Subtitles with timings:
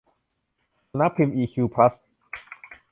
[0.89, 1.93] สำนักพิมพ์อีคิวพลัส